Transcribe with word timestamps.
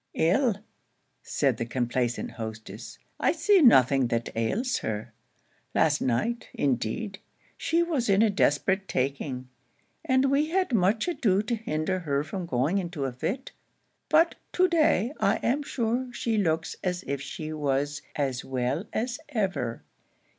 'Ill,' 0.15 0.55
said 1.21 1.57
the 1.57 1.63
complaisant 1.67 2.31
hostess, 2.31 2.97
'I 3.19 3.31
see 3.33 3.61
nothing 3.61 4.07
that 4.07 4.35
ails 4.35 4.77
her: 4.79 5.13
last 5.75 6.01
night, 6.01 6.49
indeed, 6.55 7.19
she 7.55 7.83
was 7.83 8.09
in 8.09 8.23
a 8.23 8.31
desperate 8.31 8.87
taking, 8.87 9.47
and 10.03 10.31
we 10.31 10.47
had 10.47 10.73
much 10.73 11.07
ado 11.07 11.43
to 11.43 11.53
hinder 11.53 11.99
her 11.99 12.23
from 12.23 12.47
going 12.47 12.79
into 12.79 13.05
a 13.05 13.11
fit; 13.13 13.51
but 14.09 14.33
to 14.53 14.67
day 14.67 15.13
I 15.19 15.35
am 15.43 15.61
sure 15.61 16.11
she 16.11 16.35
looks 16.35 16.75
as 16.83 17.03
if 17.05 17.21
she 17.21 17.53
was 17.53 18.01
as 18.15 18.43
well 18.43 18.85
as 18.91 19.19
ever.' 19.29 19.83